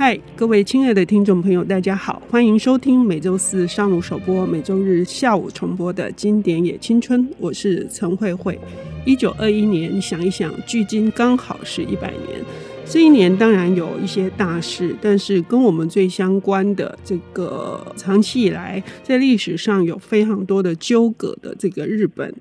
[0.00, 7.28] 嗨，各位亲爱的听众朋友，大家好，欢迎收听每周四上午首播、每周日下午重播的经典也青春。
[7.36, 8.56] 我是陈慧慧。
[9.04, 12.40] 一九二一年，想一想，距今刚好是一百年。
[12.86, 22.32] 这一年当然有一些大事，但是跟我们最相关的这个，长期以来在历史上有非常多的纠葛的这个日本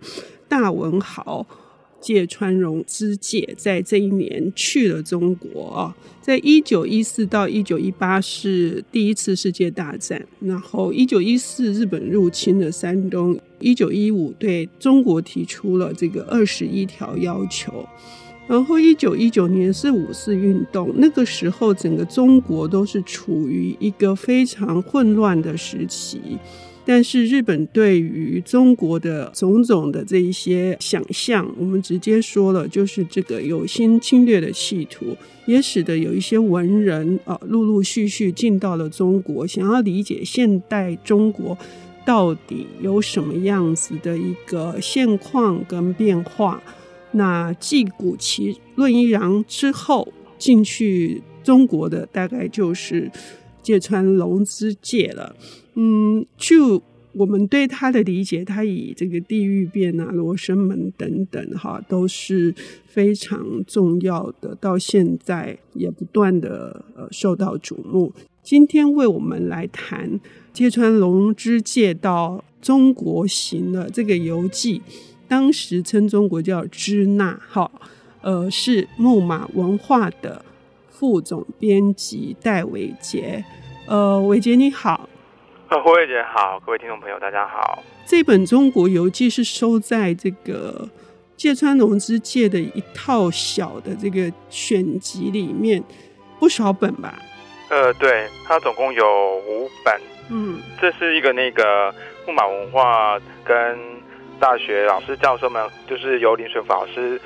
[0.48, 1.44] 大文豪。
[2.00, 17.88] 芥川龙之介在这一年去了中国啊，在一九一四到一九一八是第一次世界大战，然后一九一四日本入侵了山东，一九一五对中国提出了这个二十一条要求，
[18.48, 26.22] 然后一九一九年是五四运动，那个时候整个中国都是处于一个非常混乱的时期。
[26.90, 35.08] 但是日本对于中国的种种的这一些想象，我们直接说了，就是这个有心侵略的企图，
[35.46, 41.58] 也使得有一些文人啊，陆陆续续进到了中国，想要理解现代中国
[42.06, 46.64] 到底有什么样子的一个现况跟变化。
[47.12, 50.08] 那继古奇、论一阳之后
[50.38, 53.12] 进去中国的，大概就是
[53.68, 55.36] 芥川龙之介了。
[55.76, 64.56] 嗯，就我们对他的理解，他以这个《地狱变》啊、《罗生门》等等，哈，都是非常重要的。
[64.56, 68.14] 到现在也不断的呃受到瞩目。
[68.42, 70.18] 今天为我们来谈
[70.54, 74.82] 芥川龙之介到中国行的这个游记，
[75.28, 77.70] 当时称中国叫支那，哈，
[78.22, 80.46] 呃，是木马文化的
[81.00, 83.46] 副总编辑戴伟杰，
[83.86, 85.08] 呃，伟杰你好。
[85.70, 87.84] 呃，胡伟杰好，各位听众朋友大家好。
[88.04, 90.90] 这本《中国游记》是收在这个
[91.36, 95.84] 芥川龙之介的一套小的这个选集里面，
[96.40, 97.14] 不少本吧？
[97.70, 100.02] 呃，对，它总共有五本。
[100.32, 101.94] 嗯，这是一个那个
[102.26, 103.78] 木马文化跟
[104.40, 107.20] 大学老师教授们，就是由林水福老师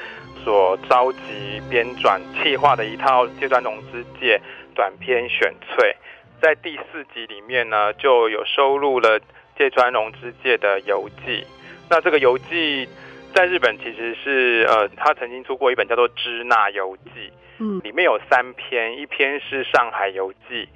[0.43, 4.39] 所召集编纂企划的一套芥川龙之介
[4.73, 5.95] 短篇选粹。
[6.41, 9.19] 在第四集里面呢，就有收录了
[9.57, 11.45] 芥川龙之介的游记。
[11.89, 12.87] 那这个游记
[13.33, 17.11] 在日本其实是呃，他曾经出过一本叫做《支那游记》，
[17.59, 20.67] 嗯，里面有三篇，一篇是上海游记，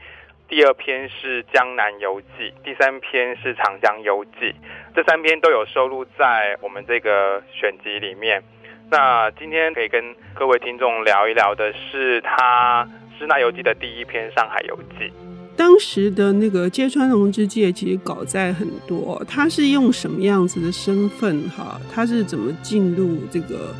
[0.48, 4.54] 第二篇是江南游记，第三篇是长江游记。
[4.96, 8.44] 这三篇都有收录在我们这个选集里面。
[8.92, 12.88] 那今天可以跟各位听众聊一聊的是他
[13.20, 15.06] 《支那游记》的第一篇《上海游记》。
[15.58, 21.82] 当时的那个芥川龙之介其实稿在很多，他是用什么样子的身份哈？
[21.92, 23.74] 他是怎么进入这个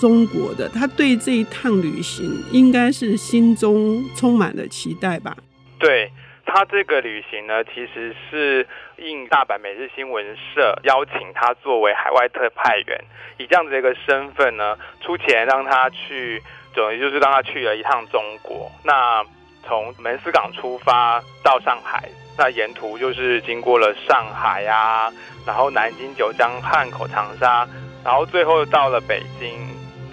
[0.00, 0.68] 中国的？
[0.68, 5.36] 他对这一趟旅行应该是心中充满了期待吧？
[5.78, 6.10] 对，
[6.46, 13.04] 他这个旅行呢，其实是应大阪每日新闻社邀请他作为海外特派员，
[13.38, 16.42] 以这样子的一个身份呢，出钱让他去，
[16.74, 18.70] 等于就是让他去了一趟中国。
[18.84, 19.24] 那
[19.66, 22.08] 从门司港出发到上海，
[22.38, 25.10] 那沿途就是经过了上海啊，
[25.46, 27.66] 然后南京、九江、汉口、长沙，
[28.04, 29.58] 然后最后到了北京，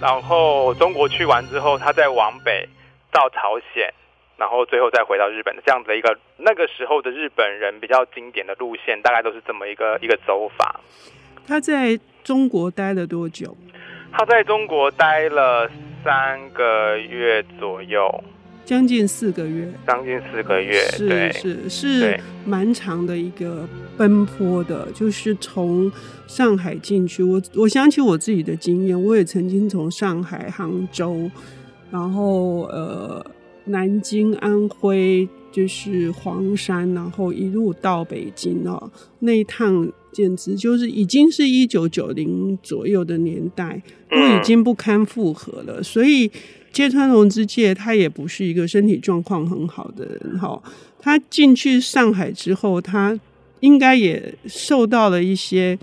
[0.00, 2.68] 然后中国去完之后，他再往北
[3.10, 3.92] 到朝鲜，
[4.36, 10.80] 然后最后再回到日本的这样子的一个那个时候的日本人比较经典的路线，大概都是这么一个一个走法。
[11.46, 13.56] 他在中国待了多久？
[14.12, 15.70] 他在中国待了
[16.04, 18.22] 三个月左右。
[18.64, 25.90] 将近四个月，将近四个月，是是是蛮长的一个奔波的，就是从
[26.28, 27.24] 上海进去。
[27.24, 31.28] 我我想起我自己的经验，我也曾经从上海、杭州，
[31.90, 33.26] 然后呃
[33.66, 38.90] 南京、安徽，就是黄山，然后一路到北京哦。
[39.20, 46.30] 那一趟简直就是已经是一九九零左右的年代，都已经不堪负荷了，所以。
[46.72, 50.58] 芥川龙之介，他也不是一个身体状况很好的人哈。
[50.98, 53.20] 他进去上海之后，他
[53.60, 55.78] 应该也受到了一些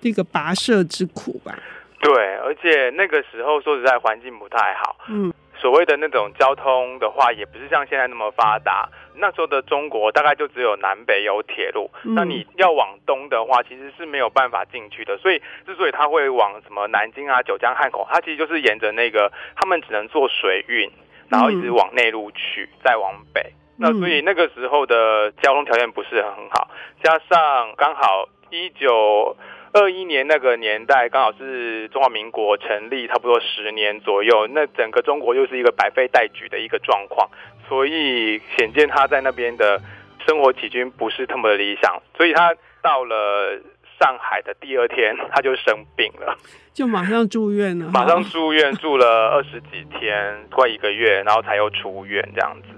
[0.00, 1.56] 这个跋涉之苦吧？
[2.00, 4.96] 对，而且那个时候说实在，环境不太好。
[5.10, 5.32] 嗯。
[5.62, 8.88] 所谓的那种交通的话，也不是像现在那么发达。
[9.14, 15.16] 那时候的中国大概就只有南北有铁路，嗯，那你要往东的话，其实是没有办法进去的。
[15.18, 20.90] 所以，之所以他会往什么南京啊、九江、汉口，他其实就是沿着那个，他们只能坐水运，
[21.28, 23.40] 然后一直往内陆去，再往北。
[23.42, 23.54] 嗯。
[23.76, 26.70] 那所以那个时候的交通条件不是很好，
[27.04, 29.36] 加上刚好一九
[29.74, 37.30] 二一年那个年代刚好是中华民国成立差不多十年左右，那整个中国又是一个百废待举的一个状况，
[37.68, 39.80] 所以显见他在那边的
[40.26, 43.58] 生活起居不是特别的理想，所以他到了
[43.98, 46.36] 上海的第二天他就生病了，
[46.74, 52.68] 就马上住院了，马上住院住了二十几天，快一个月，然后才又出院这样子。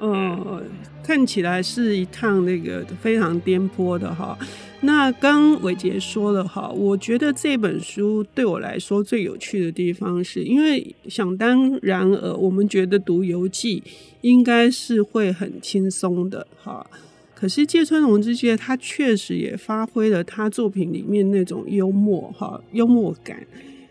[0.00, 0.64] 嗯，
[1.04, 4.34] 看起来是一趟那个非常颠簸的哈。
[4.80, 13.82] 那刚伟杰说了哈，我觉得这本书对我来说最有趣的地方是，因为想当然尔，我们觉得读游记
[14.20, 16.86] 应该是会很轻松的哈。
[17.34, 23.44] 可是芥川龙之介他确实也发挥了他作品里面那种幽默哈，幽默感，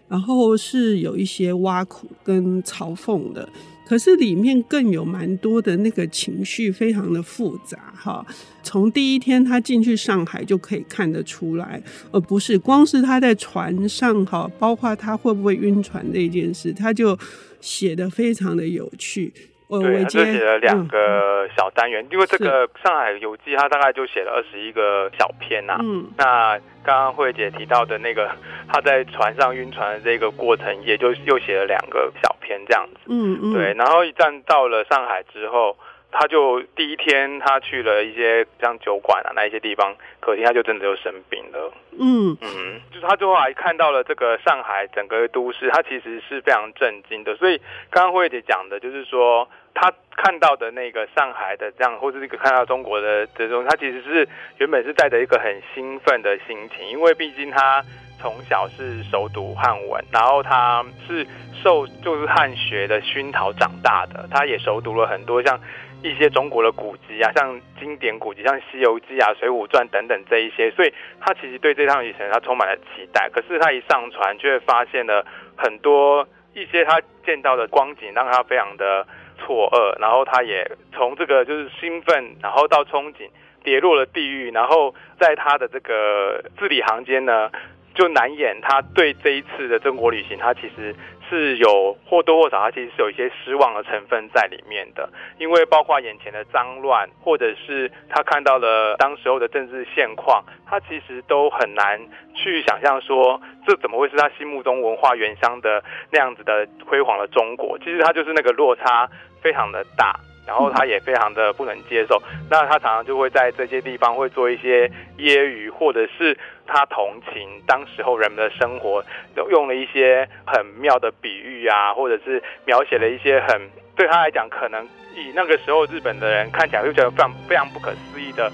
[0.08, 3.48] 然后是有一些挖苦跟嘲讽的。
[3.88, 8.26] 可是里面更有蛮多的那个情绪，非常的复杂哈。
[8.62, 11.82] 从第一天他进去上海就可以看得出来，
[12.12, 17.18] 而不是光是他在船上哈，包括他会不会晕船这件事，他就
[17.62, 19.34] 写的非常的有趣。
[19.70, 25.80] 对，他就写了两个小单元，嗯、因为这个《上海游记》，他大概就写了二十一个小篇呐、啊。
[25.84, 28.32] 嗯，那刚刚慧姐提到的那个
[28.70, 33.00] 他在船上晕船的这个过程，也就又写了两个小篇这样子。
[33.10, 35.78] 嗯嗯，对，然后一站到了上海之后。
[36.10, 41.74] 他就第一天，他去了一些像酒馆啊那一些地方，可惜他就真的就生病了。
[42.00, 47.36] 嗯嗯，就是他最后还看到了这个上海整个都市，他其实是非常震惊的。
[47.36, 47.58] 所以
[47.90, 54.28] 刚刚慧姐讲的，就是说他看到的那个上海的这样，或者是一个看到中国的这种，他其实是
[54.60, 57.84] 原本是带着一个很兴奋的心情，因为毕竟他
[58.20, 61.26] 从小是熟读汉文，然后他是
[61.64, 65.60] 受就是汉学的熏陶长大的，他也熟读了很多像。
[66.04, 73.28] 一些中国的古籍啊，像经典古籍，像《西游记》啊、《水浒传》等等这一些，所以他其实对这趟旅程他充满了期待。
[73.34, 75.26] 可是他一上船，却发现了
[75.56, 79.08] 很多一些他见到的光景，让他非常的
[79.40, 80.00] 错愕。
[80.00, 83.28] 然后他也从这个就是兴奋，然后到憧憬，
[83.64, 84.52] 跌落了地狱。
[84.52, 87.50] 然后在他的这个字里行间呢，
[87.98, 90.96] 就难掩他对这一次的中国旅行，他其实。
[91.30, 102.00] 是有或多或少，他其实是有一些失望的成分在里面的，因为包括眼前的脏乱，或者是他看到了当时候的政治现况，他其实都很难
[102.34, 105.84] 去想象说，这怎么会是他心目中文化原乡的
[106.14, 107.78] 那样子的辉煌的中国？
[107.80, 109.10] 其实他就是那个落差
[109.42, 110.18] 非常的大。
[110.48, 116.36] 然后他也非常的不能接受，那他常常就会在这些地方会做一些揶揄，或者是
[116.66, 119.04] 他同情当时候人们的生活，
[119.52, 124.84] 用了一些很妙的比喻啊，或者是描写了一些很对他来讲可能
[125.14, 128.50] 以那个时候日本的人看起来就觉得非常非常不可思议的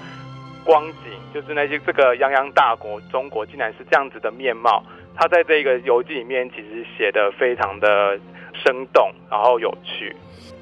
[0.64, 4.82] 光景，就是那些这个泱泱大国中国竟然是这样子的面貌。
[5.16, 8.18] 他在这个游记里面其实写得非常的
[8.52, 10.12] 生动，然后有趣，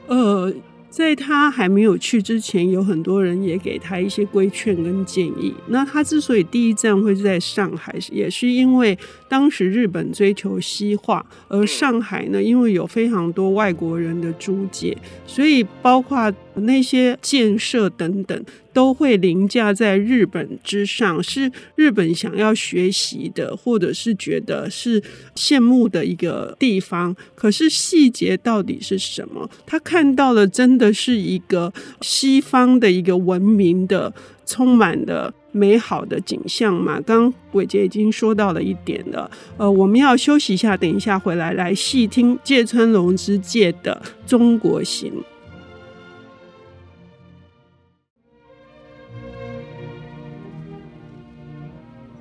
[0.08, 0.52] 呃。
[0.93, 5.55] 在他还没有去之前，有很多人也给他一些规劝跟建议。
[5.69, 8.97] 那他之所以第一站会在上海，也是因为
[9.27, 14.94] 当时日本追求西化，而上海呢，因为有非常多外国人的租界，
[15.27, 18.44] 所以包括那些建设等等。
[18.75, 24.99] 都会凌驾在日本之上，是日本想要学习的，或者是觉得是
[25.37, 27.14] 羡慕的一个地方。
[27.35, 29.47] 可是细节到底是什么？
[29.66, 34.11] 他看到的真的是一个西方的一个文明的、
[34.47, 36.99] 充满的美好的景象嘛？
[37.02, 39.30] 刚伟杰已经说到了一点了。
[39.59, 45.12] 呃，我们要休息一下，等一下回来来细听芥川龙之介的《中国行》。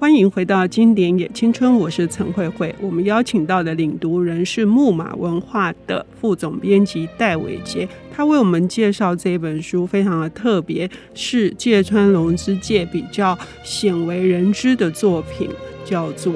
[0.02, 2.74] 欢迎回到经典也青春，我是陈慧慧。
[2.82, 15.48] 我们邀请到的领读人是木马文化的副总编辑戴伟杰，他为我们介绍这本书，非常的特别，是芥川龙之介比较鲜为人知的作品，
[15.86, 16.34] 叫做《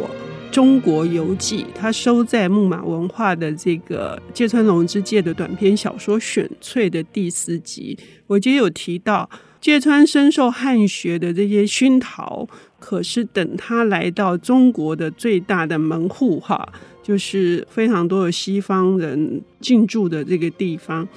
[0.52, 1.64] 中国游记》。
[1.74, 7.98] 他收在木马文化的这个芥川龙之介的短篇小说选粹的第四集。
[8.28, 9.28] 我觉得有提到
[9.66, 12.48] 芥川深受汉学的这些熏陶。
[12.80, 21.08] 可是等他来到中国的最大的门户哈，就是非常多的西方人进驻的这个地方，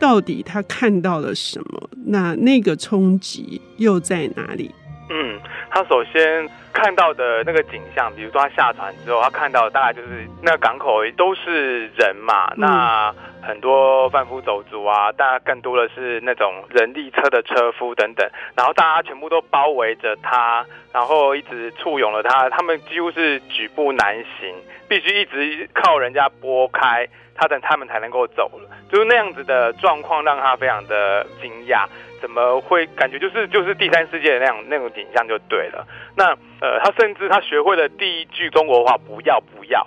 [0.00, 1.90] 到底他看到了什么？
[2.06, 4.68] 那那个冲击又在哪里？
[5.08, 5.38] 嗯，
[5.70, 24.54] 他首先看到的那个景象，比如说他下船之后，他看到的大概就是那个港口都是人嘛，嗯、那很多贩夫走卒啊，大家更多的是那种人力车的车夫等等，然后大家全部都包围着他，然后一直簇拥了他，他们几乎是举步难行，
[24.88, 31.84] 必须一直靠人家拨开他，等他们才能够走了，就是那样子的状况让他非常的惊讶，
[32.20, 35.84] 怎么会感觉就是就是第三世界的那样那种景象就对了。
[36.16, 39.84] 那呃，他甚至他学会了第一句中国话，不要不要。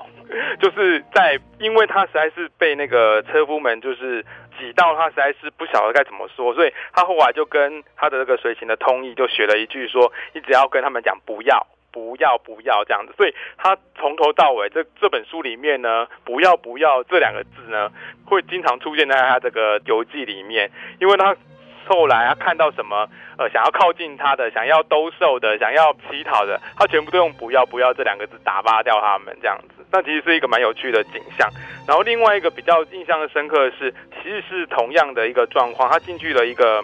[0.60, 4.22] 就是在，因为他实在是被那个车夫们就是
[4.60, 17.90] 挤到，他实在是不晓得该怎么说，所以他后来就跟他的这个随行的通译就学了一句说，你只要跟他们讲不要不要不要这样子，所以他从头到尾这这本书里面呢，不要不要这两个字呢，
[18.26, 21.34] 会经常出现在他这个游记里面，因为他。
[21.88, 29.86] 后来啊看到什么，呃，想要靠近他的，想要兜售的，想要乞讨的，他全部都用“不要不要”这两个字打发掉他们，这样子。
[29.92, 31.50] 那其实是一个蛮有趣的景象。
[31.88, 36.84] 然后另外一个比较印象深刻的是，其实是同样的一个状况，他进去了一个。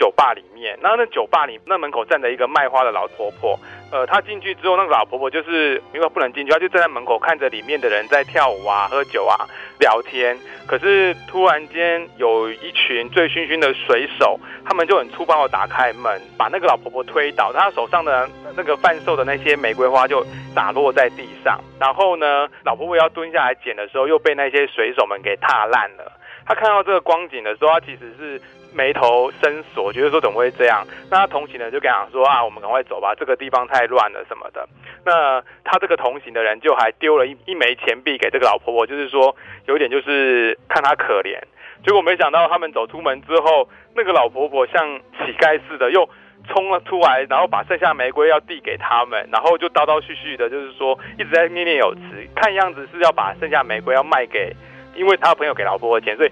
[0.00, 3.60] 酒吧里面，那那酒吧里那门口站着一个卖花的老婆婆，
[3.92, 9.36] 呃，她进去之后，那个老婆婆就是因为不能进去，她就站在门口看着里面的人在跳舞啊、喝酒啊、
[9.78, 10.38] 聊天。
[10.66, 18.26] 可是突然间有一群醉醺醺的水手，他们就很粗暴的打开门，把那个老婆婆推倒，她手上的
[18.56, 21.60] 那个贩售的那些玫瑰花就洒落在地上。
[21.78, 26.10] 然后呢，老婆婆要蹲下来捡的时候，又被那些水手们给踏烂了。
[26.46, 28.40] 她看到这个光景的时候，她其实是。
[28.72, 30.86] 眉头深锁，觉得说怎么会这样？
[31.10, 34.68] 那他同行的就跟他讲说啊，我们赶快走吧，这个地方太乱了什么的。
[35.04, 39.34] 那他这个同行的人就还丢了一一枚钱币给这个老婆婆，就是说
[39.66, 41.40] 有点就是看他可怜。
[41.84, 46.08] 结果没想到他们走出门之后，那个老婆婆像乞丐似的又
[46.48, 52.00] 冲了出来，然后把剩下玫瑰要递给他们，然后就叨叨絮絮的，就是说一直在念念有词，
[52.36, 54.54] 看样子是要把剩下玫瑰要卖给，
[54.94, 56.30] 因为他朋友给老婆婆钱，所以。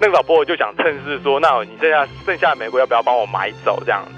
[0.00, 4.12] 那个老婆婆就想趁势说：“那你剩下剩下的玫瑰要不要帮我买走？”这样子，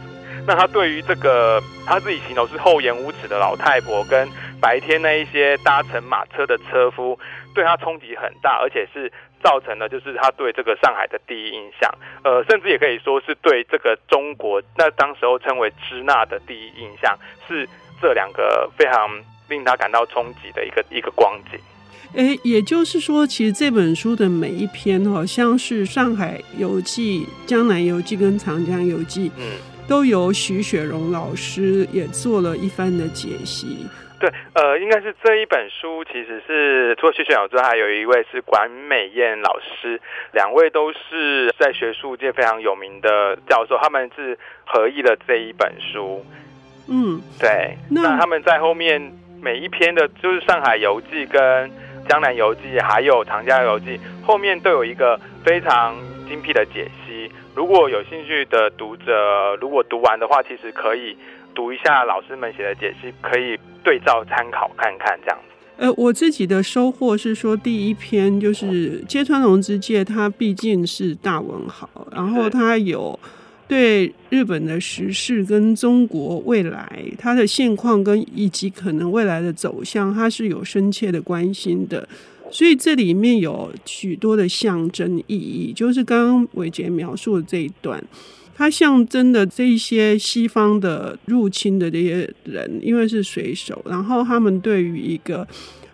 [0.47, 4.29] 那他对于这个他自己形容是厚颜无耻的老太婆，跟
[4.61, 7.19] 白天那一些搭乘马车的车夫，
[7.55, 9.11] 对他冲击很大，而且是
[9.43, 11.91] 造成了就是他对这个上海的第一印象，
[12.23, 17.17] 呃，甚至也可以说是对这个中国那当时候称为支那的第一印象，
[17.49, 17.67] 是
[18.03, 19.09] 这两个非常
[19.49, 21.59] 令他感到冲击的一个一个光景。
[22.15, 33.87] 诶，也就是说，其实这本书的每一篇，好像是《上海游记》《江南游记》跟《长江游记》，嗯，都由徐雪荣老师也做了一番的解析。
[34.19, 40.01] 对，呃，应该是这一本书，其实是除了徐雪蓉之外，还有一位是管美燕老师，
[40.33, 44.37] 两位都是在学术界非常有名的教授，他们是
[44.67, 46.27] 合译了这一本书。
[46.89, 47.79] 嗯，对。
[47.89, 51.71] 那，那他们在后面每一篇的，就是《上海游记》跟。
[52.11, 55.95] 江南游记还有长江游记后面都有一个非常
[56.29, 57.31] 精辟的解析。
[57.55, 61.17] 如果有兴趣的读者，如果读完的话，其实可以
[61.55, 65.55] 读一下老师们写的解析，可以对照参考看看这样子。
[65.77, 73.17] 呃，我自己的收获是说，第一篇就是芥川龙之介，他毕竟是大文豪，然后他有。
[73.71, 82.09] 对日本的时事跟中国未来它的现况跟以及可能未来的走向，它是有深切的关心的。
[82.51, 88.03] 所以这里面有许多的象征意义，就是刚刚伟杰描述的这一段，
[88.57, 95.47] 它象征的这些西方的入侵的这些人，因为是水手，然后他们对于一个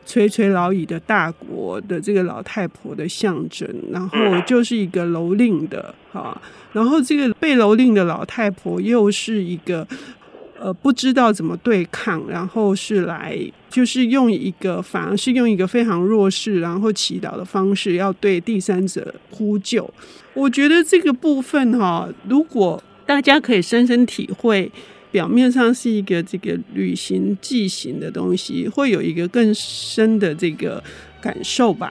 [0.07, 6.41] 垂垂老矣的大国的这个老太婆的象征，然后就是一个蹂躏的哈。
[6.73, 9.87] 然后这个被蹂躏的老太婆又是一个，
[10.59, 13.37] 呃，不知道怎么对抗，然后是来
[13.69, 19.89] 就是用一个反而是用一个非常弱势，然后祈祷的方式要对第三者呼救。
[20.35, 24.71] 我觉得这个部分哈，如果大家可以深深体会，
[25.17, 30.85] 表面上是一个这个旅行记行的东西，会有一个更深的这个
[31.23, 31.91] 感受吧。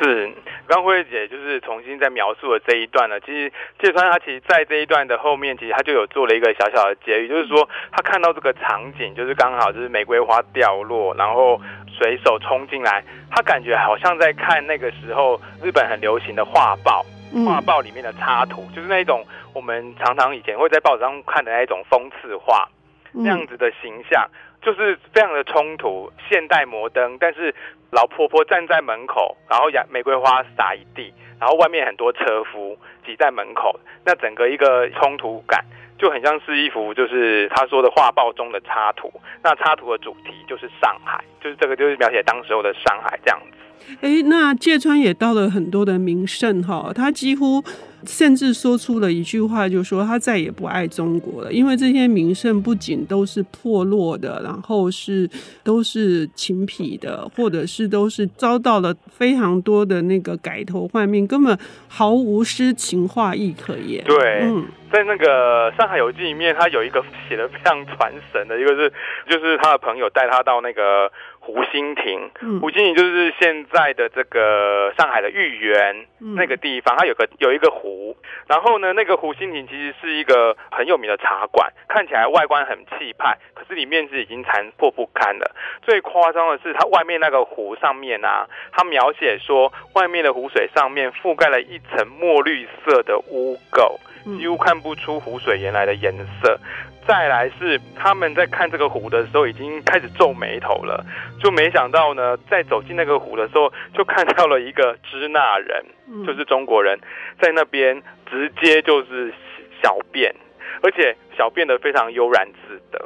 [0.00, 0.32] 是。
[0.68, 3.20] 刚慧姐就是重新在描述了这一段呢。
[3.20, 11.60] 其实芥川他其实在这一段的后面，其实他就有做了一个小小的结语，就是说他看到这个场景，就是刚好就是玫瑰花掉落，然后
[11.96, 17.06] 水手冲进来，他感觉好像在看那个时候日本很流行的画报，
[17.44, 22.68] 画报里面的插图，就是那种我们常常以前会在报纸上看的那种讽刺画，
[23.12, 24.28] 那样子的形象。
[24.62, 27.54] 就是非常的冲突，现代摩登，但是
[27.92, 35.64] 老婆婆站在门口，然后玫瑰花洒一地，然后外面很多车夫挤在门口，那整个一个冲突感
[35.98, 43.55] 就很像是一幅就是他说的画报中的插图，那插图的主题就是上海，就是这个就是描写当时候的上海这样子。
[44.00, 47.62] 哎，那芥川也到了很多的名胜哈，他几乎。
[48.06, 55.28] 甚至说出了一句话，就说他再也不爱中国了，因为这些名胜不仅都是破落的，然后是
[55.64, 64.04] 都是秦圮的，或者是都是遭到了非常多的那个改头换面，根本毫无诗情画意可言。
[64.04, 68.92] 对，嗯，在那个《上海游记》里面，他有一个写的非常传神的，一个是
[69.28, 71.10] 就是他的朋友带他到那个。
[71.38, 72.28] 湖心亭，
[72.60, 78.16] 湖心亭就是现在的这个上海的豫园那个地方，它有个有一个湖，
[78.48, 85.54] 然后呢，那个湖心亭其实是一个很有名的茶馆，看起来外观很气派，可是里面是已经残破不堪了。
[85.82, 93.96] 最夸张的是，它外面那个湖上面啊，它描写说，外面的湖水上面覆盖了一层墨绿色的污垢，
[94.38, 96.58] 几乎看不出湖水原来的颜色。
[97.06, 101.06] 再来是他们在看这个湖的时候，已经开始皱眉头了，
[101.40, 105.84] 就没想到呢，在走进那个湖的时候，就看到了一个支那人，
[106.26, 106.98] 就是中国人，
[107.40, 109.32] 在那边直接就是
[109.80, 110.34] 小便，
[110.82, 112.98] 而且小便的非常悠然自得，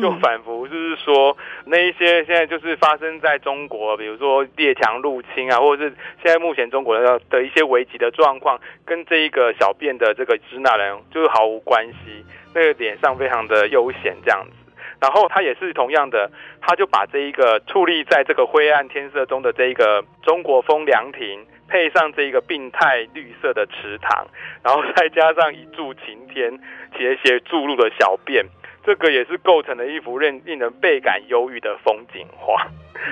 [0.00, 12.24] 就仿佛就是说那一些现在就是发生在中国，比如说列强入侵啊，或者是现在目前中国的的一些危急的状况，跟这一个小便的这个支那人就是毫无关系。
[12.54, 16.30] 那个脸上非常的悠闲这样子，然后他也是同样的，
[16.62, 24.26] 他就把这一个矗立在这个灰暗天色中的这一个中国风凉亭，配上这一个病态绿色的池塘，
[24.64, 26.58] 然后再加上一柱擎天
[26.96, 28.44] 斜斜注入的小便，
[28.88, 32.66] 这个也是构成了一幅令令人倍感忧郁的风景画。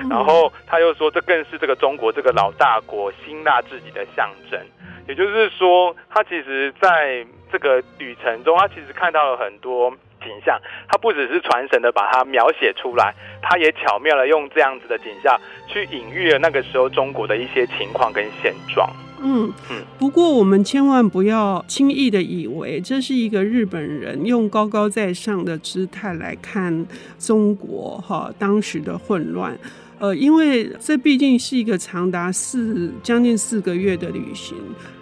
[0.09, 4.59] 然后他又说，这更是这个中国这个老大国辛辣自己的象征。
[5.07, 10.59] 也就是说，他其实在这个旅程中，他其实看到了很多景象。
[10.87, 18.89] 他不只是传神的把它描写出来，他也巧妙的用这样子的景象去隐喻了那个时候中国的一些情况跟现状。
[19.21, 19.51] 嗯。
[19.97, 26.85] 不过我们千万不要轻易的以为这是一个日本人用高高在上的姿态来看
[27.17, 29.57] 中国哈当时的混乱。
[29.99, 34.55] 呃，因为这毕竟是一个长达四将近四个月的旅行，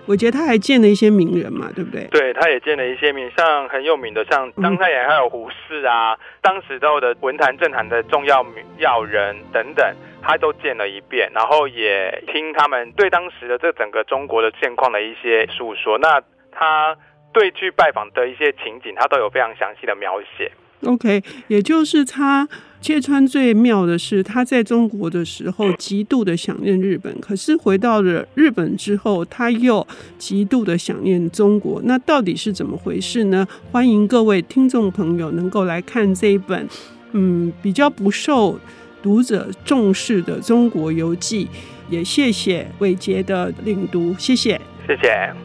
[0.06, 2.08] 我觉得他还见了一些名人嘛，对不对？
[2.12, 8.46] 对，他也见了一些名，像很有名的，像张太炎还有胡适啊，嗯、当时都的文坛政坛的重要
[8.78, 9.86] 要人等等，
[10.22, 15.98] 他都见了一遍，然后也听他们对当时的这整个中国的现况的一些诉说。
[15.98, 16.22] 那
[16.54, 16.96] 他
[17.34, 20.50] 对去拜访的一些情景，他都有非常详细的描写。
[20.86, 22.48] OK，也就是他。
[22.86, 29.86] 芥川最妙的是，他在中国的时候极度的想念日本，可是回到了日本之后，他又
[30.20, 31.82] 极度的想念中国。
[31.86, 33.48] 那到底是怎么回事呢？
[33.72, 36.70] 欢迎各位听众朋友能够来看这一本，
[37.14, 38.60] 嗯，比较不受
[39.02, 41.46] 读者重视的《中国游记》。
[41.90, 45.45] 也谢谢伟杰的领读，谢谢，谢谢。